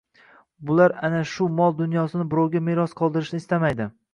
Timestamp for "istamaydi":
3.45-3.89